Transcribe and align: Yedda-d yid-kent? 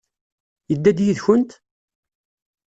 Yedda-d 0.71 0.99
yid-kent? 1.05 1.51